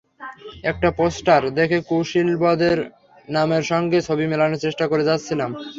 [0.63, 2.77] একটা পোস্টার দেখে কুশীলবদের
[3.27, 5.49] নামের সঙ্গে ছবি মিলানোর চেষ্টা করে যাচ্ছিলাম।